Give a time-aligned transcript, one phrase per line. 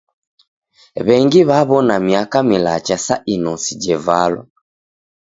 [1.05, 4.43] W'engi w'aw'ona miaka milacha sa inosi jevalwa.